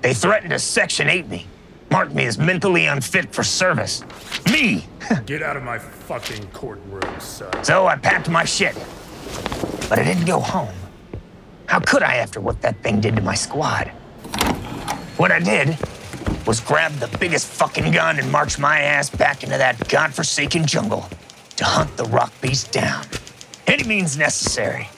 They 0.02 0.14
threatened 0.14 0.50
to 0.50 0.58
Section 0.58 1.08
8 1.08 1.28
me, 1.28 1.46
marked 1.90 2.14
me 2.14 2.26
as 2.26 2.38
mentally 2.38 2.86
unfit 2.86 3.34
for 3.34 3.42
service. 3.42 4.04
Me! 4.50 4.86
Get 5.26 5.42
out 5.42 5.56
of 5.56 5.62
my 5.62 5.78
fucking 5.78 6.46
courtroom, 6.48 7.20
son. 7.20 7.64
So 7.64 7.86
I 7.86 7.96
packed 7.96 8.28
my 8.28 8.44
shit. 8.44 8.76
But 9.88 9.98
I 9.98 10.04
didn't 10.04 10.26
go 10.26 10.38
home. 10.38 10.74
How 11.66 11.80
could 11.80 12.02
I 12.02 12.16
after 12.16 12.40
what 12.40 12.62
that 12.62 12.80
thing 12.82 13.00
did 13.00 13.16
to 13.16 13.22
my 13.22 13.34
squad? 13.34 13.90
What 15.16 15.32
I 15.32 15.40
did 15.40 15.76
was 16.46 16.60
grab 16.60 16.92
the 16.94 17.08
biggest 17.18 17.46
fucking 17.46 17.90
gun 17.90 18.18
and 18.18 18.30
march 18.30 18.58
my 18.58 18.80
ass 18.80 19.10
back 19.10 19.42
into 19.42 19.58
that 19.58 19.88
godforsaken 19.88 20.66
jungle 20.66 21.08
to 21.56 21.64
hunt 21.64 21.96
the 21.96 22.04
rock 22.04 22.32
beast 22.40 22.70
down. 22.72 23.04
Any 23.66 23.84
means 23.84 24.16
necessary. 24.16 24.88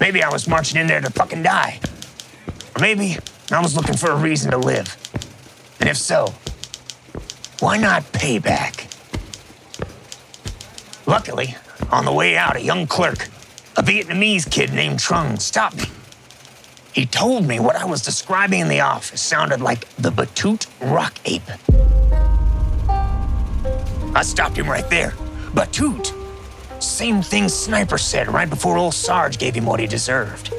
Maybe 0.00 0.22
I 0.22 0.30
was 0.30 0.48
marching 0.48 0.80
in 0.80 0.86
there 0.86 1.00
to 1.00 1.10
fucking 1.10 1.42
die. 1.42 1.78
Or 2.74 2.80
maybe 2.80 3.18
I 3.52 3.60
was 3.60 3.76
looking 3.76 3.96
for 3.96 4.10
a 4.10 4.16
reason 4.16 4.50
to 4.50 4.58
live. 4.58 4.96
And 5.78 5.88
if 5.88 5.96
so, 5.96 6.34
why 7.60 7.76
not 7.76 8.02
payback? 8.12 8.86
Luckily, 11.06 11.56
on 11.90 12.04
the 12.04 12.12
way 12.12 12.36
out, 12.36 12.56
a 12.56 12.62
young 12.62 12.86
clerk, 12.86 13.28
a 13.76 13.82
Vietnamese 13.82 14.50
kid 14.50 14.72
named 14.72 14.98
Trung, 14.98 15.38
stopped 15.40 15.76
me. 15.76 15.84
He 16.92 17.06
told 17.06 17.46
me 17.46 17.60
what 17.60 17.76
I 17.76 17.84
was 17.84 18.02
describing 18.02 18.60
in 18.60 18.68
the 18.68 18.80
office 18.80 19.20
sounded 19.20 19.60
like 19.60 19.88
the 19.96 20.10
Batute 20.10 20.66
rock 20.80 21.14
ape. 21.24 21.42
I 24.12 24.22
stopped 24.22 24.56
him 24.56 24.68
right 24.68 24.88
there. 24.90 25.14
Batute? 25.54 26.12
Same 26.82 27.22
thing 27.22 27.48
Sniper 27.48 27.96
said 27.96 28.26
right 28.28 28.50
before 28.50 28.76
old 28.76 28.94
Sarge 28.94 29.38
gave 29.38 29.54
him 29.54 29.66
what 29.66 29.78
he 29.78 29.86
deserved. 29.86 30.52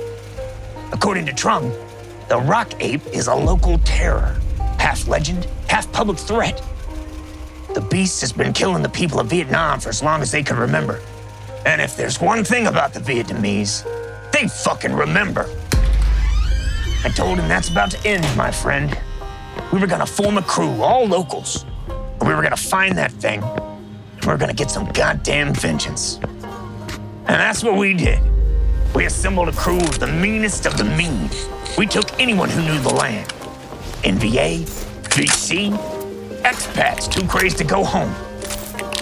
According 0.93 1.25
to 1.25 1.33
Trung, 1.33 1.73
the 2.29 2.39
rock 2.39 2.71
ape 2.79 3.05
is 3.07 3.27
a 3.27 3.35
local 3.35 3.79
terror, 3.79 4.39
half 4.79 5.07
legend, 5.09 5.45
half 5.67 5.91
public 5.91 6.17
threat. 6.17 6.63
The 7.73 7.81
beast 7.81 8.21
has 8.21 8.31
been 8.31 8.53
killing 8.53 8.83
the 8.83 8.89
people 8.89 9.19
of 9.19 9.27
Vietnam 9.27 9.81
for 9.81 9.89
as 9.89 10.01
long 10.01 10.21
as 10.21 10.31
they 10.31 10.43
can 10.43 10.57
remember. 10.57 11.01
And 11.65 11.81
if 11.81 11.97
there's 11.97 12.21
one 12.21 12.45
thing 12.45 12.67
about 12.67 12.93
the 12.93 13.01
Vietnamese, 13.01 13.83
they 14.31 14.47
fucking 14.47 14.93
remember. 14.93 15.49
I 17.03 17.09
told 17.09 17.39
him 17.39 17.47
that's 17.47 17.69
about 17.69 17.89
to 17.91 18.07
end, 18.07 18.23
my 18.37 18.51
friend. 18.51 18.95
We 19.73 19.79
were 19.79 19.87
gonna 19.87 20.05
form 20.05 20.37
a 20.37 20.43
crew, 20.43 20.81
all 20.83 21.07
locals. 21.07 21.65
And 21.89 22.27
We 22.27 22.35
were 22.35 22.43
gonna 22.43 22.55
find 22.55 22.95
that 22.97 23.11
thing, 23.13 23.41
and 23.41 24.25
we 24.25 24.27
were 24.27 24.37
gonna 24.37 24.53
get 24.53 24.69
some 24.69 24.85
goddamn 24.91 25.53
vengeance. 25.55 26.19
And 26.21 27.39
that's 27.39 27.63
what 27.63 27.75
we 27.75 27.95
did. 27.95 28.19
We 28.93 29.05
assembled 29.05 29.49
a 29.49 29.51
crew 29.53 29.79
of 29.79 29.99
the 29.99 30.05
meanest 30.05 30.67
of 30.67 30.77
the 30.77 30.83
mean. 30.83 31.29
We 31.75 31.87
took 31.87 32.19
anyone 32.19 32.49
who 32.49 32.61
knew 32.61 32.79
the 32.79 32.93
land. 32.93 33.33
NVA, 34.03 34.65
VC, 35.09 35.71
expats 36.43 37.11
too 37.11 37.25
crazed 37.27 37.57
to 37.59 37.63
go 37.63 37.83
home. 37.83 38.13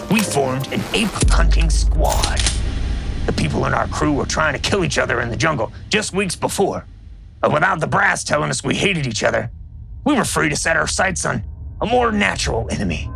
We 0.10 0.22
formed 0.22 0.72
an 0.72 0.82
ape 0.94 1.10
hunting 1.30 1.70
squad. 1.70 2.40
The 3.26 3.34
people 3.34 3.66
in 3.66 3.74
our 3.74 3.88
crew 3.88 4.14
were 4.14 4.26
trying 4.26 4.54
to 4.54 4.60
kill 4.60 4.86
each 4.86 4.98
other 4.98 5.20
in 5.20 5.30
the 5.30 5.36
jungle 5.36 5.74
just 5.90 6.14
weeks 6.14 6.36
before. 6.38 6.86
But 7.42 7.54
without 7.54 7.80
the 7.80 7.88
brass 7.88 8.24
telling 8.24 8.50
us 8.50 8.64
we 8.64 8.76
hated 8.76 9.08
each 9.08 9.24
other, 9.24 9.50
we 10.06 10.16
were 10.16 10.26
free 10.26 10.50
to 10.50 10.56
set 10.56 10.76
our 10.76 10.88
sights 10.88 11.26
on 11.26 11.44
a 11.82 11.86
more 11.86 12.12
natural 12.12 12.68
enemy. 12.70 13.10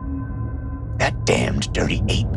That 0.98 1.25
damned 1.25 1.74
dirty 1.74 2.01
ape. 2.08 2.27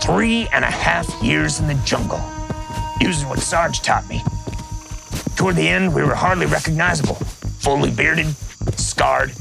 Three 0.00 0.48
and 0.52 0.64
a 0.64 0.70
half 0.70 1.08
years 1.22 1.60
in 1.60 1.66
the 1.66 1.74
jungle, 1.84 2.20
using 3.00 3.28
what 3.28 3.38
Sarge 3.38 3.80
taught 3.80 4.08
me. 4.08 4.22
Toward 5.36 5.56
the 5.56 5.68
end, 5.68 5.94
we 5.94 6.02
were 6.02 6.14
hardly 6.14 6.46
recognizable, 6.46 7.14
fully 7.14 7.90
bearded, 7.90 8.26
scarred, 8.92 9.32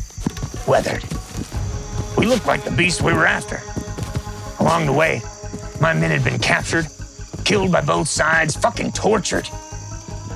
weathered. 0.66 1.04
We 2.18 2.26
looked 2.26 2.46
like 2.46 2.64
the 2.64 2.72
beast 2.72 3.02
we 3.02 3.12
were 3.12 3.26
after. 3.26 3.62
Along 4.62 4.86
the 4.86 4.94
way, 4.94 5.22
my 5.82 5.94
men 5.94 6.10
had 6.10 6.24
been 6.24 6.40
captured, 6.40 6.88
killed 7.44 7.70
by 7.70 7.82
both 7.82 8.08
sides, 8.08 8.56
fucking 8.56 8.94
tortured. 8.94 9.50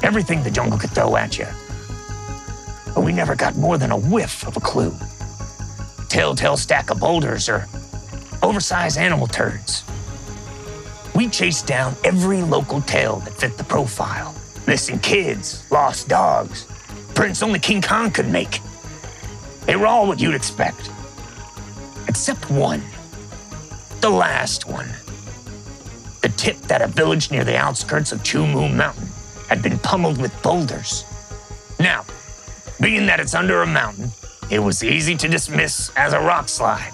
Everything 0.03 0.43
the 0.43 0.51
jungle 0.51 0.77
could 0.77 0.89
throw 0.89 1.15
at 1.15 1.37
you. 1.39 1.47
But 2.93 3.05
we 3.05 3.13
never 3.13 3.35
got 3.35 3.55
more 3.55 3.77
than 3.77 3.91
a 3.91 3.97
whiff 3.97 4.45
of 4.45 4.57
a 4.57 4.59
clue. 4.59 4.93
Telltale 6.09 6.57
stack 6.57 6.89
of 6.89 6.99
boulders 6.99 7.47
or 7.47 7.67
oversized 8.43 8.97
animal 8.97 9.27
turds. 9.27 9.85
We 11.15 11.29
chased 11.29 11.67
down 11.67 11.95
every 12.03 12.41
local 12.41 12.81
tale 12.81 13.19
that 13.19 13.33
fit 13.33 13.57
the 13.57 13.63
profile. 13.63 14.35
Missing 14.67 14.99
kids, 14.99 15.65
lost 15.71 16.09
dogs, 16.09 16.65
prints 17.13 17.41
only 17.41 17.59
King 17.59 17.81
Kong 17.81 18.11
could 18.11 18.27
make. 18.27 18.59
They 19.65 19.75
were 19.75 19.87
all 19.87 20.07
what 20.07 20.19
you'd 20.19 20.35
expect. 20.35 20.91
Except 22.07 22.49
one. 22.49 22.81
The 24.01 24.09
last 24.09 24.67
one. 24.67 24.89
The 26.21 26.29
tip 26.29 26.57
that 26.61 26.81
a 26.81 26.87
village 26.87 27.31
near 27.31 27.43
the 27.43 27.57
outskirts 27.57 28.11
of 28.11 28.19
Chumu 28.19 28.73
Mountain 28.73 29.07
had 29.47 29.61
been 29.61 29.79
pummeled 29.79 30.21
with 30.21 30.41
boulders. 30.41 31.03
Now, 31.79 32.05
being 32.79 33.05
that 33.07 33.19
it's 33.19 33.33
under 33.33 33.61
a 33.61 33.67
mountain, 33.67 34.09
it 34.49 34.59
was 34.59 34.83
easy 34.83 35.15
to 35.15 35.27
dismiss 35.27 35.91
as 35.95 36.13
a 36.13 36.19
rock 36.19 36.49
slide. 36.49 36.91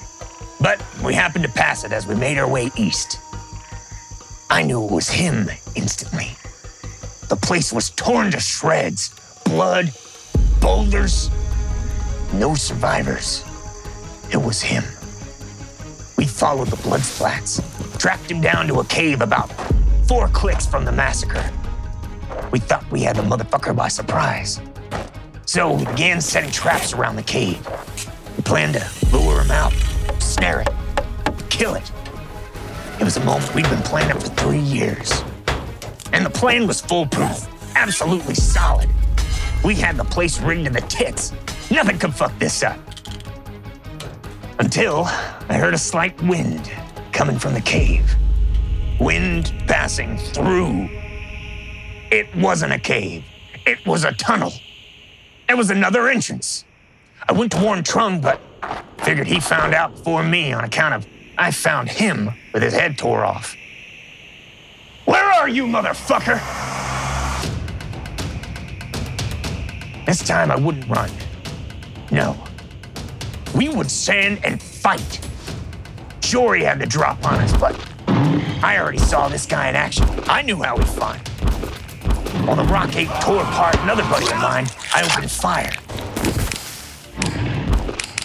But 0.60 0.82
we 1.04 1.14
happened 1.14 1.44
to 1.44 1.52
pass 1.52 1.84
it 1.84 1.92
as 1.92 2.08
we 2.08 2.16
made 2.16 2.38
our 2.38 2.48
way 2.48 2.72
east. 2.78 3.20
I 4.50 4.64
knew 4.64 4.84
it 4.84 4.92
was 4.92 5.10
him 5.10 5.50
instantly. 5.76 6.36
The 7.30 7.36
place 7.36 7.74
was 7.74 7.90
torn 7.92 8.32
to 8.32 8.40
shreds 8.40 9.14
blood, 9.46 9.94
boulders, 10.60 11.30
no 12.34 12.56
survivors. 12.56 13.44
It 14.32 14.38
was 14.38 14.62
him. 14.62 14.84
We 16.18 16.26
followed 16.26 16.70
the 16.70 16.82
blood 16.84 17.02
splats, 17.02 17.62
tracked 18.00 18.30
him 18.30 18.42
down 18.42 18.68
to 18.68 18.80
a 18.80 18.86
cave 18.86 19.22
about 19.22 19.52
four 20.08 20.28
clicks 20.30 20.66
from 20.66 20.86
the 20.86 20.92
massacre. 20.92 21.50
We 22.52 22.60
thought 22.60 22.90
we 22.92 23.02
had 23.02 23.16
the 23.16 23.24
motherfucker 23.24 23.76
by 23.76 23.88
surprise. 23.88 24.62
So 25.46 25.74
we 25.74 25.86
began 25.86 26.22
setting 26.22 26.52
traps 26.52 26.94
around 26.94 27.18
the 27.18 27.24
cave. 27.24 27.68
We 28.38 28.44
planned 28.44 28.76
to 28.76 28.88
lure 29.12 29.42
him 29.42 29.52
out, 29.52 29.74
snare 30.20 30.62
it, 30.62 30.70
kill 31.50 31.76
it. 31.76 31.92
It 33.00 33.04
was 33.04 33.18
a 33.18 33.26
moment 33.26 33.54
we'd 33.54 33.70
been 33.70 33.82
planning 33.84 34.18
for 34.20 34.30
three 34.30 34.60
years. 34.60 35.24
And 36.14 36.26
the 36.26 36.30
plan 36.30 36.68
was 36.68 36.80
foolproof, 36.82 37.48
absolutely 37.76 38.36
solid. 38.36 38.90
We 39.64 39.76
had 39.76 39.98
the 39.98 40.04
place 40.04 40.40
rigged 40.40 40.66
to 40.66 40.72
the 40.72 40.82
tits. 40.82 41.34
Nothing 41.72 42.00
could 42.00 42.14
fuck 42.14 42.38
this 42.38 42.64
up. 42.64 42.78
Until 44.60 45.06
I 45.06 45.54
heard 45.54 45.74
a 45.74 45.78
slight 45.78 46.22
wind 46.22 46.70
coming 47.14 47.40
from 47.40 47.54
the 47.54 47.62
cave. 47.62 48.14
Wind 49.00 49.54
passing 49.68 50.18
through. 50.18 50.90
It 52.12 52.28
wasn't 52.36 52.74
a 52.74 52.80
cave, 52.80 53.24
it 53.66 53.86
was 53.88 54.04
a 54.04 54.12
tunnel. 54.12 54.52
It 55.48 55.56
was 55.56 55.70
another 55.70 56.10
entrance. 56.10 56.66
I 57.30 57.32
went 57.32 57.54
to 57.54 57.62
warn 57.62 57.84
Trung, 57.84 58.20
but 58.20 58.42
figured 58.98 59.28
he 59.28 59.40
found 59.40 59.74
out 59.74 59.96
before 59.96 60.24
me 60.24 60.52
on 60.52 60.66
account 60.66 60.94
of 60.94 61.08
I 61.38 61.52
found 61.52 61.88
him 61.88 62.32
with 62.54 62.64
his 62.64 62.74
head 62.74 62.98
tore 62.98 63.24
off. 63.24 63.56
Where 65.06 65.24
are 65.24 65.48
you, 65.48 65.66
motherfucker? 65.68 66.38
This 70.06 70.20
time 70.20 70.52
I 70.52 70.58
wouldn't 70.58 70.88
run. 70.90 71.10
No. 72.12 72.38
We 73.56 73.70
would 73.70 73.90
stand 73.90 74.44
and 74.44 74.62
fight. 74.62 75.20
Sure, 76.22 76.56
he 76.56 76.64
had 76.64 76.80
the 76.80 76.86
drop 76.86 77.26
on 77.26 77.36
us, 77.36 77.56
but 77.58 77.80
I 78.64 78.78
already 78.80 79.00
saw 79.00 79.28
this 79.28 79.46
guy 79.46 79.70
in 79.70 79.76
action. 79.76 80.06
I 80.28 80.42
knew 80.42 80.62
how 80.62 80.78
he'd 80.78 80.88
fight. 80.88 81.28
While 82.46 82.58
the 82.58 82.64
rock 82.66 82.96
ape 82.96 83.10
tore 83.22 83.42
apart 83.42 83.76
another 83.80 84.04
buddy 84.04 84.26
of 84.26 84.38
mine, 84.38 84.68
I 84.94 85.04
opened 85.04 85.32
fire. 85.32 85.72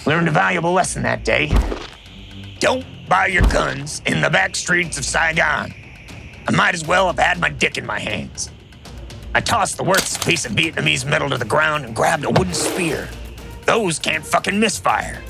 Learned 0.06 0.28
a 0.28 0.30
valuable 0.30 0.72
lesson 0.72 1.02
that 1.02 1.24
day. 1.24 1.52
Don't 2.60 2.84
buy 3.08 3.26
your 3.26 3.42
guns 3.42 4.02
in 4.06 4.20
the 4.20 4.30
back 4.30 4.56
streets 4.56 4.98
of 4.98 5.04
Saigon. 5.04 5.74
I 6.48 6.50
might 6.52 6.74
as 6.74 6.86
well 6.86 7.06
have 7.08 7.18
had 7.18 7.40
my 7.40 7.48
dick 7.48 7.76
in 7.76 7.84
my 7.84 7.98
hands. 7.98 8.50
I 9.34 9.40
tossed 9.40 9.76
the 9.76 9.84
worthless 9.84 10.16
piece 10.24 10.46
of 10.46 10.52
Vietnamese 10.52 11.04
metal 11.04 11.28
to 11.30 11.38
the 11.38 11.44
ground 11.44 11.84
and 11.84 11.94
grabbed 11.94 12.24
a 12.24 12.30
wooden 12.30 12.54
spear. 12.54 13.08
Those 13.66 13.98
can't 13.98 14.24
fucking 14.24 14.58
misfire. 14.60 15.20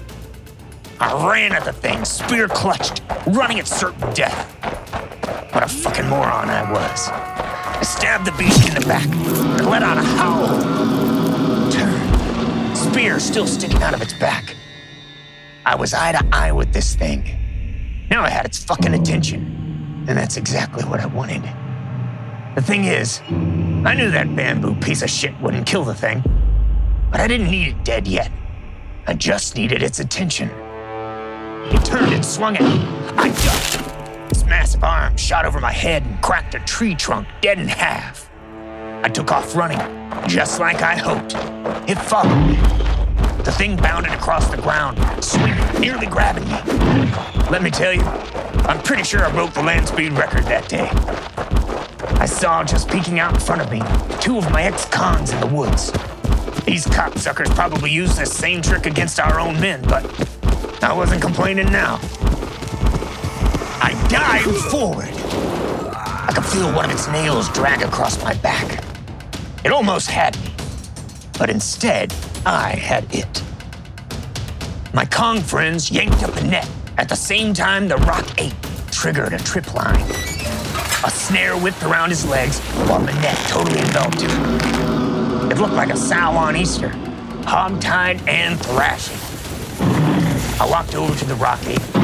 I 1.01 1.31
ran 1.31 1.53
at 1.53 1.65
the 1.65 1.73
thing, 1.73 2.05
spear 2.05 2.49
clutched, 2.49 3.03
running 3.27 3.59
at 3.59 3.67
certain 3.67 4.13
death. 4.13 4.53
What 5.55 5.65
a 5.65 5.69
fucking 5.69 6.07
moron 6.07 6.51
I 6.51 6.71
was. 6.71 7.09
I 7.09 7.83
stabbed 7.83 8.27
the 8.27 8.33
beast 8.33 8.69
in 8.69 8.75
the 8.75 8.87
back 8.87 9.07
and 9.07 9.67
let 9.67 9.83
out 9.83 9.97
a 9.97 10.03
howl. 10.03 10.49
Turn, 11.73 12.75
spear 12.75 13.19
still 13.21 13.47
sticking 13.47 13.83
out 13.83 13.95
of 13.95 14.03
its 14.03 14.13
back. 14.13 14.55
I 15.65 15.75
was 15.75 15.95
eye 15.95 16.13
to 16.13 16.25
eye 16.31 16.53
with 16.53 16.75
this 16.75 16.95
thing. 16.95 18.07
Now 18.11 18.23
I 18.23 18.29
had 18.29 18.45
its 18.45 18.63
fucking 18.63 18.93
attention, 18.93 20.05
and 20.09 20.17
that's 20.17 20.37
exactly 20.37 20.85
what 20.85 21.01
I 21.01 21.07
wanted. 21.07 21.43
The 22.55 22.63
thing 22.63 22.85
is, 22.85 23.21
I 23.29 23.95
knew 23.95 24.11
that 24.11 24.35
bamboo 24.37 24.75
piece 24.77 25.01
of 25.03 25.09
shit 25.09 25.39
wouldn't 25.41 25.67
kill 25.67 25.85
the 25.85 25.95
thing, 25.95 26.23
but 27.11 27.21
I 27.21 27.29
didn't 27.29 27.51
need 27.51 27.69
it 27.69 27.85
dead 27.85 28.07
yet. 28.07 28.31
I 29.07 29.15
just 29.15 29.57
needed 29.57 29.83
its 29.83 30.01
attention. 30.01 30.49
He 31.71 31.79
turned 31.79 32.13
and 32.13 32.25
swung 32.25 32.57
at 32.57 32.63
me. 32.63 32.85
I 33.17 33.29
ducked. 33.29 34.31
His 34.31 34.45
massive 34.45 34.83
arm 34.83 35.17
shot 35.17 35.45
over 35.45 35.61
my 35.61 35.73
head 35.73 36.05
and 36.05 36.21
cracked 36.23 36.55
a 36.55 36.61
tree 36.61 36.95
trunk 36.95 37.29
dead 37.41 37.59
in 37.59 37.69
half. 37.69 38.31
I 39.03 39.09
took 39.09 39.31
off 39.31 39.55
running, 39.55 39.79
just 40.29 40.59
like 40.59 40.83
I 40.83 40.97
hoped. 40.97 41.35
It 41.89 41.97
followed 41.97 42.47
me. 42.47 42.57
The 43.45 43.53
thing 43.53 43.77
bounded 43.77 44.13
across 44.13 44.49
the 44.51 44.57
ground, 44.57 44.99
swinging, 45.23 45.81
nearly 45.81 46.07
grabbing 46.07 46.45
me. 46.45 46.59
Let 47.49 47.63
me 47.63 47.71
tell 47.71 47.93
you, 47.93 48.03
I'm 48.03 48.83
pretty 48.83 49.05
sure 49.05 49.25
I 49.25 49.31
broke 49.31 49.53
the 49.53 49.63
land 49.63 49.87
speed 49.87 50.13
record 50.13 50.45
that 50.47 50.69
day. 50.69 50.89
I 52.19 52.27
saw 52.27 52.65
just 52.65 52.89
peeking 52.89 53.21
out 53.21 53.35
in 53.35 53.41
front 53.41 53.63
of 53.63 53.71
me 53.71 53.81
two 54.21 54.39
of 54.39 54.51
my 54.51 54.65
ex-cons 54.65 55.31
in 55.31 55.39
the 55.39 55.47
woods. 55.47 55.93
These 56.65 56.87
cocksuckers 56.87 57.55
probably 57.55 57.91
used 57.91 58.17
this 58.17 58.33
same 58.33 58.63
trick 58.63 58.87
against 58.87 59.21
our 59.21 59.39
own 59.39 59.61
men, 59.61 59.83
but 59.83 60.05
I 60.83 60.93
wasn't 60.93 61.23
complaining 61.23 61.71
now. 61.71 61.99
I 63.81 63.93
dived 64.09 64.57
forward. 64.71 65.09
I 65.09 66.33
could 66.35 66.45
feel 66.45 66.73
one 66.73 66.87
of 66.87 66.91
its 66.91 67.09
nails 67.09 67.49
drag 67.51 67.83
across 67.83 68.23
my 68.23 68.35
back. 68.35 68.83
It 69.65 69.73
almost 69.73 70.11
had 70.11 70.37
me, 70.43 70.51
but 71.39 71.51
instead, 71.51 72.15
I 72.45 72.71
had 72.71 73.13
it. 73.15 73.43
My 74.93 75.05
Cong 75.05 75.41
friends 75.41 75.91
yanked 75.91 76.23
up 76.23 76.37
a 76.37 76.45
net 76.45 76.69
at 76.99 77.09
the 77.09 77.17
same 77.17 77.53
time 77.53 77.89
the 77.89 77.97
rock 77.99 78.27
ape 78.41 78.55
triggered 78.91 79.35
a 79.35 79.39
trip 79.39 79.75
line. 79.75 80.11
A 81.05 81.11
snare 81.11 81.57
whipped 81.57 81.83
around 81.83 82.11
his 82.11 82.27
legs 82.27 82.61
while 82.89 83.01
the 83.01 83.13
net 83.21 83.37
totally 83.49 83.79
enveloped 83.79 84.23
him. 84.23 84.96
It 85.57 85.61
looked 85.61 85.73
like 85.73 85.89
a 85.89 85.97
sow 85.97 86.33
on 86.33 86.55
Easter, 86.55 86.91
hog-tied 87.47 88.29
and 88.29 88.61
thrashing. 88.61 89.17
I 90.61 90.69
walked 90.71 90.95
over 90.95 91.19
to 91.19 91.25
the 91.25 91.35
rock 91.37 91.67
ape, 91.67 91.95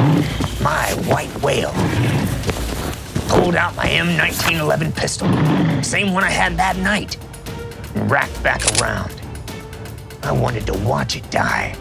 my 0.63 0.87
white 1.05 1.29
whale. 1.43 1.71
Pulled 3.29 3.55
out 3.55 3.77
my 3.77 3.85
M1911 3.85 4.97
pistol, 4.97 5.29
same 5.83 6.15
one 6.15 6.25
I 6.25 6.31
had 6.31 6.57
that 6.57 6.79
night, 6.79 7.19
and 7.95 8.11
racked 8.11 8.43
back 8.43 8.63
around. 8.81 9.15
I 10.23 10.33
wanted 10.33 10.65
to 10.69 10.79
watch 10.79 11.17
it 11.17 11.31
die. 11.31 11.77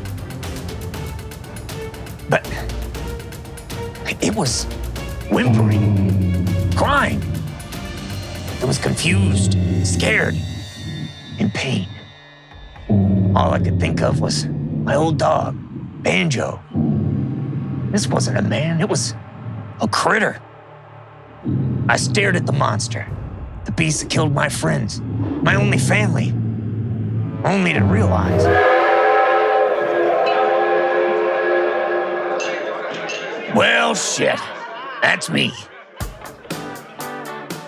But 2.29 2.45
it 4.19 4.35
was 4.35 4.65
whimpering, 5.31 6.45
crying. 6.75 7.23
It 8.61 8.65
was 8.65 8.77
confused, 8.77 9.55
scared, 9.87 10.35
in 11.41 11.49
pain. 11.51 11.87
All 13.35 13.51
I 13.51 13.59
could 13.59 13.79
think 13.79 14.01
of 14.01 14.21
was 14.21 14.45
my 14.45 14.95
old 14.95 15.17
dog, 15.17 15.57
Banjo. 16.03 16.61
This 17.91 18.07
wasn't 18.07 18.37
a 18.37 18.41
man, 18.41 18.79
it 18.79 18.87
was 18.87 19.13
a 19.81 19.87
critter. 19.87 20.39
I 21.89 21.97
stared 21.97 22.35
at 22.35 22.45
the 22.45 22.53
monster, 22.53 23.07
the 23.65 23.71
beast 23.71 24.01
that 24.01 24.09
killed 24.09 24.33
my 24.33 24.47
friends, 24.47 25.01
my 25.01 25.55
only 25.55 25.79
family, 25.79 26.31
only 27.43 27.73
to 27.73 27.81
realize. 27.81 28.43
Well, 33.55 33.95
shit. 33.95 34.39
That's 35.01 35.29
me. 35.29 35.51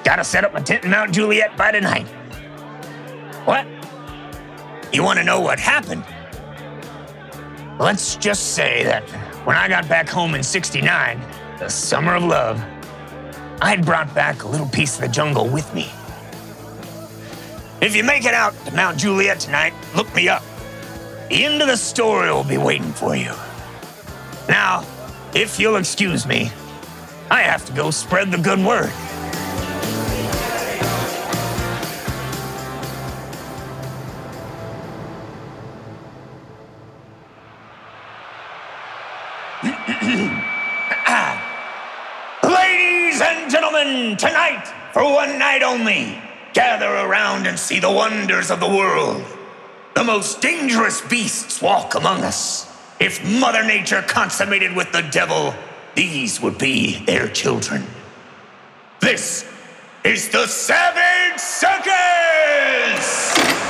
Gotta 0.04 0.24
set 0.24 0.46
up 0.46 0.54
my 0.54 0.62
tent 0.62 0.86
in 0.86 0.92
Mount 0.92 1.12
Juliet 1.12 1.58
by 1.58 1.72
tonight. 1.72 2.08
What? 3.46 3.68
You 4.94 5.04
want 5.04 5.20
to 5.20 5.26
know 5.26 5.42
what 5.42 5.60
happened? 5.60 6.06
Let's 7.78 8.16
just 8.16 8.54
say 8.54 8.84
that 8.86 9.04
when 9.46 9.58
I 9.58 9.68
got 9.68 9.90
back 9.90 10.08
home 10.08 10.34
in 10.36 10.44
69, 10.44 11.20
the 11.60 11.68
summer 11.68 12.16
of 12.16 12.24
love, 12.24 12.58
I 13.62 13.70
had 13.70 13.86
brought 13.86 14.14
back 14.16 14.44
a 14.44 14.48
little 14.48 14.70
piece 14.70 14.96
of 14.96 15.02
the 15.02 15.08
jungle 15.10 15.50
with 15.50 15.74
me. 15.74 15.92
If 17.82 17.98
you 17.98 18.04
make 18.06 18.24
it 18.24 18.34
out 18.34 18.54
to 18.66 18.74
Mount 18.74 18.98
Juliet 18.98 19.42
tonight, 19.42 19.74
look 19.94 20.14
me 20.16 20.30
up. 20.30 20.44
The 21.28 21.44
end 21.44 21.62
of 21.62 21.68
the 21.68 21.76
story 21.76 22.32
will 22.32 22.46
be 22.46 22.58
waiting 22.58 22.94
for 22.94 23.14
you. 23.16 23.34
Now, 24.48 24.86
if 25.34 25.60
you'll 25.60 25.76
excuse 25.76 26.26
me, 26.26 26.50
I 27.30 27.42
have 27.42 27.66
to 27.66 27.74
go 27.74 27.92
spread 27.92 28.32
the 28.32 28.38
good 28.38 28.60
word. 28.60 28.94
Ladies 42.44 43.22
and 43.22 43.50
gentlemen, 43.50 44.18
tonight, 44.18 44.66
for 44.92 45.02
one 45.02 45.39
night 45.39 45.63
only, 45.63 46.22
gather 46.52 46.94
around 46.94 47.48
and 47.48 47.58
see 47.58 47.80
the 47.80 47.89
wonders 47.89 48.52
of 48.52 48.60
the 48.60 48.68
world. 48.68 49.24
The 49.96 50.04
most 50.04 50.42
dangerous 50.42 51.00
beasts 51.00 51.62
walk 51.62 51.96
among 51.96 52.26
us. 52.26 52.70
If 53.00 53.24
Mother 53.39 53.63
Nature 53.63 54.02
consummated 54.02 54.76
with 54.76 54.92
the 54.92 55.04
devil, 55.04 55.54
these 55.96 56.42
would 56.42 56.58
be 56.58 57.00
their 57.06 57.30
children. 57.30 57.88
This 59.00 59.46
is 60.04 60.28
the 60.28 60.48
Savage 60.48 61.39
Circus! 61.39 63.62